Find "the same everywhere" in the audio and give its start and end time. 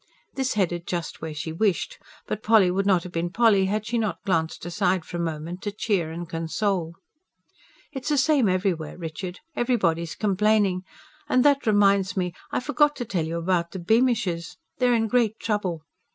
8.09-8.97